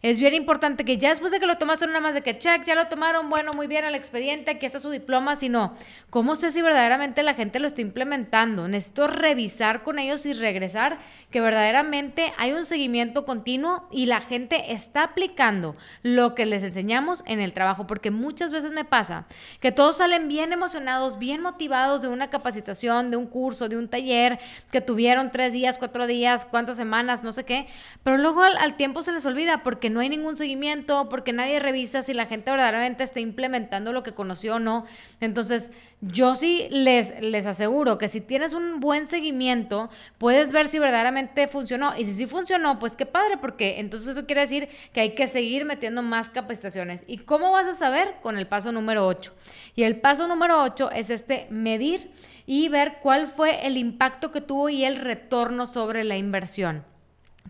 es 0.04 0.20
bien 0.20 0.34
importante 0.34 0.84
que 0.84 0.98
ya 0.98 1.08
después 1.08 1.32
de 1.32 1.40
que 1.40 1.46
lo 1.46 1.56
tomaste, 1.56 1.86
no 1.86 1.92
nada 1.92 2.02
más 2.02 2.12
de 2.12 2.20
que 2.20 2.38
check, 2.38 2.62
ya 2.64 2.74
lo 2.74 2.88
tomaron, 2.88 3.30
bueno, 3.30 3.54
muy 3.54 3.66
bien 3.66 3.86
al 3.86 3.94
expediente, 3.94 4.50
aquí 4.50 4.66
está 4.66 4.78
su 4.78 4.90
diploma, 4.90 5.34
sino 5.34 5.74
cómo 6.10 6.36
sé 6.36 6.50
si 6.50 6.60
verdaderamente 6.60 7.22
la 7.22 7.32
gente 7.32 7.58
lo 7.58 7.66
está 7.66 7.80
implementando. 7.80 8.68
Necesito 8.68 9.06
revisar 9.06 9.82
con 9.82 9.98
ellos 9.98 10.26
y 10.26 10.34
regresar 10.34 10.98
que 11.30 11.40
verdaderamente 11.40 12.34
hay 12.36 12.52
un 12.52 12.66
seguimiento 12.66 13.24
continuo 13.24 13.88
y 13.90 14.04
la 14.04 14.20
gente 14.20 14.74
está 14.74 15.04
aplicando 15.04 15.74
lo 16.02 16.34
que 16.34 16.44
les 16.44 16.64
enseñamos 16.64 17.22
en 17.24 17.40
el 17.40 17.54
trabajo, 17.54 17.86
porque 17.86 18.10
muchas 18.10 18.52
veces 18.52 18.72
me 18.72 18.84
pasa 18.84 19.24
que 19.60 19.72
todos 19.72 19.96
salen 19.96 20.28
bien 20.28 20.52
emocionados, 20.52 21.18
bien 21.18 21.40
motivados 21.40 22.02
de 22.02 22.08
una 22.08 22.28
capacitación, 22.28 23.10
de 23.10 23.16
un 23.16 23.26
curso, 23.26 23.70
de 23.70 23.78
un 23.78 23.88
taller 23.88 24.38
que 24.70 24.82
tuvieron 24.82 25.30
tres 25.30 25.54
días, 25.54 25.78
cuatro 25.78 26.06
días, 26.06 26.44
cuántas 26.44 26.76
semanas, 26.76 27.24
no 27.24 27.32
sé 27.32 27.44
qué, 27.44 27.68
pero 28.02 28.18
luego 28.18 28.42
al, 28.42 28.58
al 28.58 28.76
tiempo 28.76 29.00
se 29.00 29.10
les 29.10 29.24
olvida 29.24 29.62
porque 29.62 29.93
no 29.94 30.00
hay 30.00 30.08
ningún 30.08 30.36
seguimiento, 30.36 31.08
porque 31.08 31.32
nadie 31.32 31.60
revisa 31.60 32.02
si 32.02 32.14
la 32.14 32.26
gente 32.26 32.50
verdaderamente 32.50 33.04
está 33.04 33.20
implementando 33.20 33.92
lo 33.92 34.02
que 34.02 34.12
conoció 34.12 34.56
o 34.56 34.58
no. 34.58 34.86
Entonces, 35.20 35.70
yo 36.00 36.34
sí 36.34 36.66
les, 36.70 37.20
les 37.22 37.46
aseguro 37.46 37.96
que 37.96 38.08
si 38.08 38.20
tienes 38.20 38.54
un 38.54 38.80
buen 38.80 39.06
seguimiento, 39.06 39.90
puedes 40.18 40.50
ver 40.50 40.68
si 40.68 40.80
verdaderamente 40.80 41.46
funcionó. 41.46 41.96
Y 41.96 42.06
si 42.06 42.12
sí 42.12 42.26
funcionó, 42.26 42.80
pues 42.80 42.96
qué 42.96 43.06
padre, 43.06 43.36
porque 43.36 43.78
entonces 43.78 44.08
eso 44.08 44.26
quiere 44.26 44.40
decir 44.40 44.68
que 44.92 45.00
hay 45.00 45.14
que 45.14 45.28
seguir 45.28 45.64
metiendo 45.64 46.02
más 46.02 46.28
capacitaciones. 46.28 47.04
¿Y 47.06 47.18
cómo 47.18 47.52
vas 47.52 47.68
a 47.68 47.74
saber? 47.74 48.16
Con 48.20 48.36
el 48.36 48.48
paso 48.48 48.72
número 48.72 49.06
8. 49.06 49.32
Y 49.76 49.84
el 49.84 50.00
paso 50.00 50.26
número 50.26 50.60
8 50.60 50.90
es 50.90 51.10
este 51.10 51.46
medir 51.50 52.10
y 52.46 52.68
ver 52.68 52.98
cuál 53.00 53.28
fue 53.28 53.64
el 53.64 53.76
impacto 53.76 54.32
que 54.32 54.40
tuvo 54.40 54.70
y 54.70 54.84
el 54.84 54.96
retorno 54.96 55.68
sobre 55.68 56.02
la 56.02 56.16
inversión. 56.16 56.84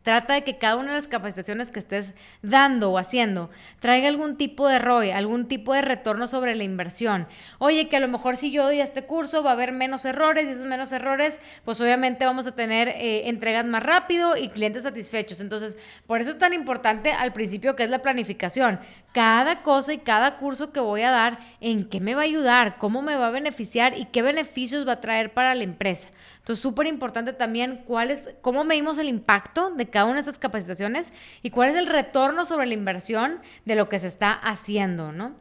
Trata 0.05 0.35
de 0.35 0.45
que 0.45 0.59
cada 0.59 0.77
una 0.77 0.91
de 0.91 0.99
las 0.99 1.09
capacitaciones 1.09 1.71
que 1.71 1.79
estés 1.79 2.13
dando 2.43 2.93
o 2.93 2.99
haciendo 2.99 3.51
traiga 3.81 4.07
algún 4.07 4.37
tipo 4.37 4.69
de 4.69 4.79
ROI, 4.79 5.13
algún 5.13 5.49
tipo 5.49 5.73
de 5.73 5.81
retorno 5.81 6.27
sobre 6.27 6.55
la 6.55 6.63
inversión. 6.63 7.27
Oye, 7.59 7.89
que 7.89 7.97
a 7.97 8.01
lo 8.01 8.09
mejor 8.09 8.37
si 8.37 8.51
yo 8.51 8.65
doy 8.65 8.83
este 8.83 9.05
curso 9.05 9.43
va 9.43 9.51
a 9.51 9.53
haber 9.55 9.73
menos 9.73 10.05
errores 10.05 10.45
y 10.45 10.51
esos 10.51 10.67
menos 10.67 10.93
errores, 10.93 11.41
pues 11.65 11.81
obviamente 11.81 12.27
vamos 12.27 12.47
a 12.47 12.55
tener 12.55 12.89
eh, 12.89 13.31
entregas 13.31 13.65
más 13.65 13.83
rápido 13.83 14.37
y 14.37 14.51
clientes 14.51 14.83
satisfechos. 14.83 15.41
Entonces, 15.41 15.79
por 16.07 16.21
eso 16.21 16.31
es 16.31 16.39
tan 16.39 16.53
importante 16.53 17.11
al 17.11 17.33
principio 17.33 17.75
que 17.75 17.85
es 17.85 17.91
la 17.91 18.03
planificación. 18.03 18.81
Cada 19.15 19.63
cosa 19.63 19.95
y 19.95 19.99
cada 19.99 20.37
curso 20.37 20.71
que 20.71 20.81
voy 20.81 21.01
a 21.01 21.13
dar, 21.13 21.39
en 21.63 21.89
qué 21.89 22.01
me 22.01 22.15
va 22.15 22.23
a 22.23 22.25
ayudar, 22.25 22.77
cómo 22.77 23.01
me 23.01 23.17
va 23.17 23.29
a 23.29 23.31
beneficiar 23.31 23.97
y 23.97 24.05
qué 24.05 24.21
beneficios 24.21 24.87
va 24.87 24.93
a 24.93 25.01
traer 25.01 25.33
para 25.33 25.55
la 25.55 25.65
empresa. 25.65 26.09
Entonces, 26.45 26.63
súper 26.63 26.87
importante 26.87 27.33
también 27.33 27.85
cuál 27.87 28.11
es, 28.11 28.29
cómo 28.43 28.65
medimos 28.65 28.99
el 28.99 29.09
impacto 29.09 29.71
de 29.71 29.89
cada 29.89 30.05
una 30.05 30.17
de 30.17 30.21
estas 30.21 30.39
capacitaciones 30.39 31.11
y 31.43 31.49
cuál 31.49 31.71
es 31.71 31.75
el 31.75 31.87
retorno 31.87 32.45
sobre 32.45 32.67
la 32.67 32.75
inversión 32.75 33.41
de 33.65 33.77
lo 33.77 33.89
que 33.89 33.99
se 33.99 34.09
está 34.09 34.35
haciendo, 34.35 35.11
¿no? 35.11 35.37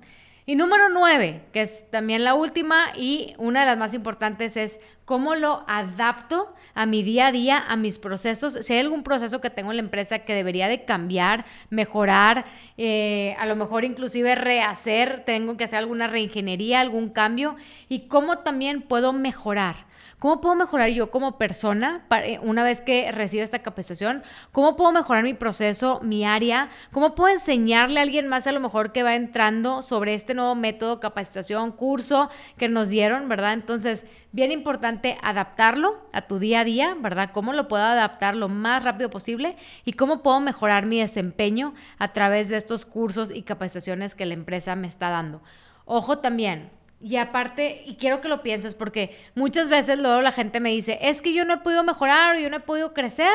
Y 0.46 0.56
número 0.56 0.88
nueve, 0.88 1.42
que 1.52 1.60
es 1.60 1.90
también 1.92 2.24
la 2.24 2.36
última 2.36 2.94
y 2.96 3.34
una 3.38 3.62
de 3.62 3.66
las 3.66 3.78
más 3.78 3.94
importantes, 3.94 4.56
es 4.56 4.80
cómo 5.04 5.36
lo 5.36 5.66
adapto 5.68 6.56
a 6.74 6.86
mi 6.86 7.04
día 7.04 7.28
a 7.28 7.32
día, 7.34 7.58
a 7.68 7.76
mis 7.76 8.00
procesos. 8.00 8.58
Si 8.62 8.72
hay 8.72 8.80
algún 8.80 9.04
proceso 9.04 9.42
que 9.42 9.50
tengo 9.50 9.72
en 9.72 9.78
la 9.78 9.84
empresa 9.84 10.20
que 10.20 10.34
debería 10.34 10.70
de 10.70 10.86
cambiar, 10.86 11.46
mejorar, 11.70 12.46
eh, 12.78 13.36
a 13.40 13.46
lo 13.46 13.58
mejor 13.58 13.84
inclusive 13.84 14.36
rehacer, 14.36 15.24
tengo 15.26 15.58
que 15.58 15.66
hacer 15.66 15.80
alguna 15.80 16.08
reingeniería, 16.08 16.80
algún 16.80 17.10
cambio, 17.10 17.58
y 17.90 18.08
cómo 18.08 18.38
también 18.38 18.82
puedo 18.82 19.12
mejorar. 19.12 19.92
¿Cómo 20.24 20.40
puedo 20.40 20.56
mejorar 20.56 20.88
yo 20.88 21.12
como 21.12 21.38
persona 21.38 22.06
eh, 22.24 22.40
una 22.42 22.64
vez 22.64 22.80
que 22.80 23.12
reciba 23.12 23.44
esta 23.44 23.60
capacitación? 23.60 24.24
¿Cómo 24.54 24.78
puedo 24.78 24.94
mejorar 24.94 25.22
mi 25.22 25.34
proceso, 25.34 26.00
mi 26.02 26.24
área? 26.24 26.70
¿Cómo 26.94 27.14
puedo 27.14 27.34
enseñarle 27.34 28.00
a 28.00 28.04
alguien 28.04 28.30
más 28.30 28.48
a 28.48 28.54
lo 28.54 28.62
mejor 28.62 28.94
que 28.94 29.04
va 29.04 29.16
entrando 29.18 29.82
sobre 29.82 30.14
este 30.14 30.34
nuevo 30.34 30.56
método, 30.56 31.02
capacitación, 31.02 31.74
curso 31.74 32.30
que 32.58 32.70
nos 32.70 32.88
dieron, 32.88 33.28
¿verdad? 33.28 33.52
Entonces, 33.52 34.06
bien 34.32 34.54
importante 34.54 35.18
adaptarlo 35.22 35.98
a 36.14 36.22
tu 36.22 36.40
día 36.40 36.62
a 36.62 36.64
día, 36.64 36.96
¿verdad? 36.98 37.32
¿Cómo 37.34 37.52
lo 37.52 37.68
puedo 37.68 37.84
adaptar 37.84 38.34
lo 38.34 38.48
más 38.48 38.86
rápido 38.86 39.10
posible? 39.10 39.58
Y 39.84 39.92
cómo 39.92 40.24
puedo 40.24 40.40
mejorar 40.40 40.86
mi 40.86 41.02
desempeño 41.02 41.74
a 41.98 42.14
través 42.14 42.48
de 42.48 42.56
estos 42.56 42.86
cursos 42.86 43.30
y 43.30 43.44
capacitaciones 43.44 44.16
que 44.16 44.26
la 44.26 44.36
empresa 44.36 44.78
me 44.78 44.88
está 44.88 45.10
dando. 45.10 45.42
Ojo 45.84 46.20
también, 46.20 46.72
y 47.04 47.18
aparte, 47.18 47.84
y 47.86 47.96
quiero 47.96 48.22
que 48.22 48.30
lo 48.30 48.42
pienses 48.42 48.76
porque 48.76 49.20
muchas 49.36 49.68
veces 49.68 50.00
luego 50.00 50.22
la 50.22 50.32
gente 50.32 50.62
me 50.62 50.70
dice, 50.70 50.98
es 51.02 51.22
que 51.22 51.34
yo 51.34 51.44
no 51.44 51.56
he 51.56 51.58
podido 51.58 51.84
mejorar 51.84 52.38
o 52.38 52.40
yo 52.40 52.50
no 52.50 52.58
he 52.58 52.62
podido 52.62 52.94
crecer 52.94 53.34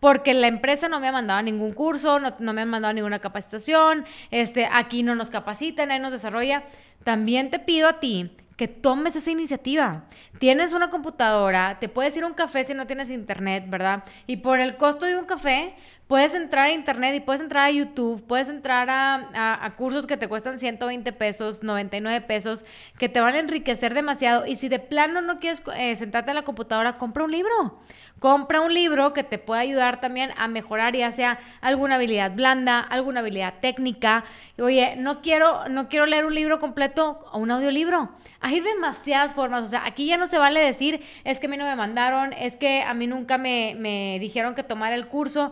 porque 0.00 0.32
la 0.32 0.46
empresa 0.46 0.88
no 0.88 1.00
me 1.00 1.08
ha 1.08 1.12
mandado 1.12 1.42
ningún 1.42 1.74
curso, 1.74 2.18
no, 2.18 2.34
no 2.38 2.54
me 2.54 2.62
ha 2.62 2.66
mandado 2.66 2.94
ninguna 2.94 3.18
capacitación, 3.18 4.06
este, 4.30 4.66
aquí 4.72 5.02
no 5.02 5.14
nos 5.14 5.28
capacitan, 5.28 5.90
ahí 5.90 5.98
nos 5.98 6.12
desarrolla. 6.12 6.64
También 7.04 7.50
te 7.50 7.58
pido 7.58 7.88
a 7.88 8.00
ti 8.00 8.30
que 8.60 8.68
tomes 8.68 9.16
esa 9.16 9.30
iniciativa. 9.30 10.04
Tienes 10.38 10.74
una 10.74 10.90
computadora, 10.90 11.78
te 11.80 11.88
puedes 11.88 12.14
ir 12.18 12.24
a 12.24 12.26
un 12.26 12.34
café 12.34 12.62
si 12.62 12.74
no 12.74 12.86
tienes 12.86 13.08
internet, 13.10 13.64
¿verdad? 13.68 14.04
Y 14.26 14.36
por 14.36 14.60
el 14.60 14.76
costo 14.76 15.06
de 15.06 15.16
un 15.16 15.24
café, 15.24 15.72
puedes 16.06 16.34
entrar 16.34 16.66
a 16.66 16.72
internet 16.72 17.14
y 17.14 17.20
puedes 17.20 17.40
entrar 17.40 17.64
a 17.64 17.70
YouTube, 17.70 18.22
puedes 18.26 18.48
entrar 18.48 18.90
a, 18.90 19.74
cursos 19.78 20.06
que 20.06 20.18
te 20.18 20.28
cuestan 20.28 20.58
120 20.58 21.10
pesos, 21.14 21.62
99 21.62 22.20
pesos, 22.26 22.66
que 22.98 23.08
te 23.08 23.20
van 23.20 23.34
a 23.34 23.38
enriquecer 23.38 23.94
demasiado. 23.94 24.44
Y 24.44 24.56
si 24.56 24.68
de 24.68 24.78
plano 24.78 25.22
no 25.22 25.38
quieres 25.38 25.62
eh, 25.74 25.96
sentarte 25.96 26.32
en 26.32 26.34
la 26.34 26.42
computadora, 26.42 26.98
compra 26.98 27.24
un 27.24 27.30
libro. 27.30 27.80
Compra 28.20 28.60
un 28.60 28.74
libro 28.74 29.14
que 29.14 29.24
te 29.24 29.38
pueda 29.38 29.62
ayudar 29.62 30.02
también 30.02 30.32
a 30.36 30.46
mejorar 30.46 30.94
ya 30.94 31.10
sea 31.10 31.38
alguna 31.62 31.94
habilidad 31.94 32.32
blanda, 32.32 32.78
alguna 32.78 33.20
habilidad 33.20 33.54
técnica. 33.62 34.24
Oye, 34.58 34.94
no 34.98 35.22
quiero, 35.22 35.68
no 35.70 35.88
quiero 35.88 36.04
leer 36.04 36.26
un 36.26 36.34
libro 36.34 36.60
completo 36.60 37.18
o 37.32 37.38
un 37.38 37.50
audiolibro. 37.50 38.10
Hay 38.40 38.60
demasiadas 38.60 39.32
formas. 39.32 39.62
O 39.62 39.68
sea, 39.68 39.86
aquí 39.86 40.04
ya 40.04 40.18
no 40.18 40.26
se 40.26 40.36
vale 40.36 40.60
decir, 40.60 41.02
es 41.24 41.40
que 41.40 41.46
a 41.46 41.48
mí 41.48 41.56
no 41.56 41.64
me 41.64 41.76
mandaron, 41.76 42.34
es 42.34 42.58
que 42.58 42.82
a 42.82 42.92
mí 42.92 43.06
nunca 43.06 43.38
me, 43.38 43.74
me 43.78 44.18
dijeron 44.20 44.54
que 44.54 44.64
tomara 44.64 44.96
el 44.96 45.08
curso. 45.08 45.50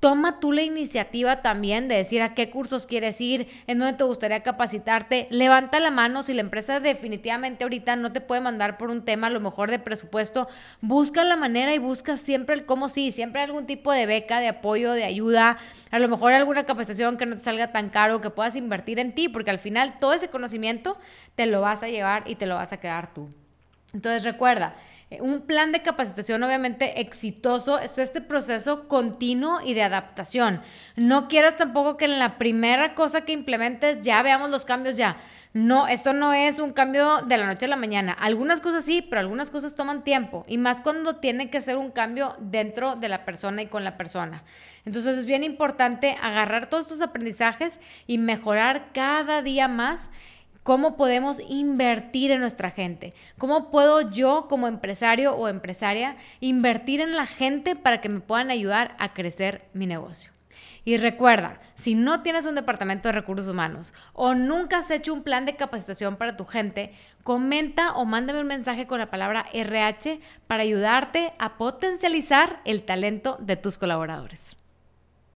Toma 0.00 0.38
tú 0.38 0.52
la 0.52 0.62
iniciativa 0.62 1.42
también 1.42 1.88
de 1.88 1.96
decir 1.96 2.22
a 2.22 2.34
qué 2.34 2.50
cursos 2.50 2.86
quieres 2.86 3.20
ir, 3.20 3.48
en 3.66 3.80
dónde 3.80 3.98
te 3.98 4.04
gustaría 4.04 4.44
capacitarte. 4.44 5.26
Levanta 5.30 5.80
la 5.80 5.90
mano 5.90 6.22
si 6.22 6.34
la 6.34 6.40
empresa 6.40 6.78
definitivamente 6.78 7.64
ahorita 7.64 7.96
no 7.96 8.12
te 8.12 8.20
puede 8.20 8.40
mandar 8.40 8.78
por 8.78 8.90
un 8.90 9.04
tema 9.04 9.26
a 9.26 9.30
lo 9.30 9.40
mejor 9.40 9.72
de 9.72 9.80
presupuesto. 9.80 10.48
Busca 10.80 11.24
la 11.24 11.34
manera 11.34 11.74
y 11.74 11.78
busca 11.78 12.16
siempre 12.16 12.54
el 12.54 12.64
cómo 12.64 12.88
sí, 12.88 13.10
siempre 13.10 13.42
algún 13.42 13.66
tipo 13.66 13.90
de 13.90 14.06
beca, 14.06 14.38
de 14.38 14.46
apoyo, 14.46 14.92
de 14.92 15.02
ayuda, 15.02 15.58
a 15.90 15.98
lo 15.98 16.08
mejor 16.08 16.32
alguna 16.32 16.64
capacitación 16.64 17.16
que 17.16 17.26
no 17.26 17.34
te 17.34 17.42
salga 17.42 17.72
tan 17.72 17.88
caro, 17.88 18.20
que 18.20 18.30
puedas 18.30 18.54
invertir 18.54 19.00
en 19.00 19.12
ti, 19.12 19.28
porque 19.28 19.50
al 19.50 19.58
final 19.58 19.98
todo 19.98 20.12
ese 20.12 20.28
conocimiento 20.28 20.96
te 21.34 21.46
lo 21.46 21.60
vas 21.60 21.82
a 21.82 21.88
llevar 21.88 22.22
y 22.26 22.36
te 22.36 22.46
lo 22.46 22.54
vas 22.54 22.72
a 22.72 22.78
quedar 22.78 23.12
tú. 23.12 23.28
Entonces 23.92 24.22
recuerda, 24.22 24.76
un 25.20 25.40
plan 25.40 25.72
de 25.72 25.82
capacitación 25.82 26.42
obviamente 26.42 27.00
exitoso 27.00 27.78
es 27.78 27.96
este 27.96 28.20
proceso 28.20 28.88
continuo 28.88 29.60
y 29.64 29.72
de 29.72 29.82
adaptación. 29.82 30.60
No 30.96 31.28
quieras 31.28 31.56
tampoco 31.56 31.96
que 31.96 32.04
en 32.04 32.18
la 32.18 32.36
primera 32.36 32.94
cosa 32.94 33.22
que 33.22 33.32
implementes 33.32 34.02
ya 34.02 34.22
veamos 34.22 34.50
los 34.50 34.66
cambios 34.66 34.98
ya. 34.98 35.16
No, 35.54 35.88
esto 35.88 36.12
no 36.12 36.34
es 36.34 36.58
un 36.58 36.72
cambio 36.72 37.22
de 37.22 37.38
la 37.38 37.46
noche 37.46 37.64
a 37.64 37.68
la 37.68 37.76
mañana. 37.76 38.12
Algunas 38.12 38.60
cosas 38.60 38.84
sí, 38.84 39.00
pero 39.00 39.20
algunas 39.20 39.48
cosas 39.48 39.74
toman 39.74 40.04
tiempo. 40.04 40.44
Y 40.46 40.58
más 40.58 40.82
cuando 40.82 41.16
tiene 41.16 41.48
que 41.48 41.62
ser 41.62 41.78
un 41.78 41.90
cambio 41.90 42.36
dentro 42.38 42.94
de 42.96 43.08
la 43.08 43.24
persona 43.24 43.62
y 43.62 43.66
con 43.66 43.84
la 43.84 43.96
persona. 43.96 44.44
Entonces 44.84 45.16
es 45.16 45.24
bien 45.24 45.42
importante 45.42 46.18
agarrar 46.20 46.68
todos 46.68 46.84
estos 46.84 47.00
aprendizajes 47.00 47.80
y 48.06 48.18
mejorar 48.18 48.90
cada 48.92 49.40
día 49.40 49.68
más 49.68 50.10
cómo 50.68 50.98
podemos 50.98 51.40
invertir 51.48 52.30
en 52.30 52.40
nuestra 52.42 52.70
gente. 52.70 53.14
¿Cómo 53.38 53.70
puedo 53.70 54.10
yo 54.10 54.48
como 54.50 54.68
empresario 54.68 55.34
o 55.34 55.48
empresaria 55.48 56.18
invertir 56.40 57.00
en 57.00 57.16
la 57.16 57.24
gente 57.24 57.74
para 57.74 58.02
que 58.02 58.10
me 58.10 58.20
puedan 58.20 58.50
ayudar 58.50 58.94
a 58.98 59.14
crecer 59.14 59.64
mi 59.72 59.86
negocio? 59.86 60.30
Y 60.84 60.98
recuerda, 60.98 61.58
si 61.74 61.94
no 61.94 62.20
tienes 62.20 62.44
un 62.44 62.54
departamento 62.54 63.08
de 63.08 63.12
recursos 63.12 63.48
humanos 63.48 63.94
o 64.12 64.34
nunca 64.34 64.76
has 64.76 64.90
hecho 64.90 65.14
un 65.14 65.22
plan 65.22 65.46
de 65.46 65.56
capacitación 65.56 66.16
para 66.16 66.36
tu 66.36 66.44
gente, 66.44 66.92
comenta 67.24 67.94
o 67.94 68.04
mándame 68.04 68.42
un 68.42 68.46
mensaje 68.46 68.86
con 68.86 68.98
la 68.98 69.08
palabra 69.08 69.46
RH 69.54 70.20
para 70.46 70.64
ayudarte 70.64 71.32
a 71.38 71.56
potencializar 71.56 72.60
el 72.66 72.82
talento 72.82 73.38
de 73.40 73.56
tus 73.56 73.78
colaboradores. 73.78 74.54